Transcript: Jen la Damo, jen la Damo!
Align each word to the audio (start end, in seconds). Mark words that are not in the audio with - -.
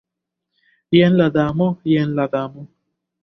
Jen 0.97 1.17
la 1.19 1.27
Damo, 1.37 1.67
jen 1.91 2.17
la 2.21 2.27
Damo! 2.37 2.65